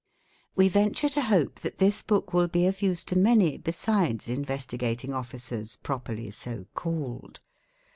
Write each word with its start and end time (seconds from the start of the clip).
We 0.55 0.67
venture 0.67 1.09
to 1.09 1.21
hope 1.21 1.59
that 1.59 1.77
this 1.77 2.01
book 2.01 2.33
will 2.33 2.47
be 2.47 2.65
of 2.65 2.81
use 2.81 3.03
to 3.03 3.15
many 3.15 3.59
besides 3.59 4.29
Investigating 4.29 5.13
Officers 5.13 5.75
properly 5.75 6.31
so 6.31 6.65
called. 6.73 7.39